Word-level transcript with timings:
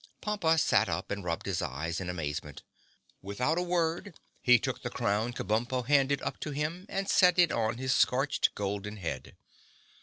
Pompa 0.19 0.57
sat 0.59 0.89
up 0.89 1.11
and 1.11 1.23
rubbed 1.23 1.45
his 1.45 1.61
eyes 1.61 1.99
in 2.01 2.09
amazement. 2.09 2.63
Without 3.21 3.59
a 3.59 3.61
word, 3.61 4.15
he 4.41 4.57
took 4.57 4.81
the 4.81 4.89
crown 4.89 5.31
Kabumpo 5.31 5.85
handed 5.85 6.23
up 6.23 6.39
to 6.39 6.49
him, 6.49 6.87
and 6.89 7.07
set 7.07 7.37
it 7.37 7.51
on 7.51 7.77
his 7.77 7.93
scorched, 7.93 8.49
golden 8.55 8.97
head. 8.97 9.35